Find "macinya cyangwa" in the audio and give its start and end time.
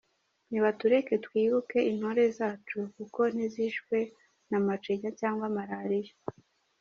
4.65-5.45